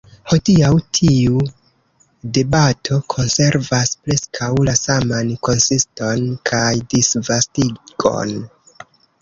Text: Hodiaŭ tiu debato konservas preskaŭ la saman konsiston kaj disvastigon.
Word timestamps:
Hodiaŭ 0.29 0.69
tiu 0.99 1.41
debato 2.37 2.97
konservas 3.15 3.93
preskaŭ 4.07 4.49
la 4.71 4.75
saman 4.81 5.31
konsiston 5.49 6.27
kaj 6.53 6.67
disvastigon. 6.95 8.37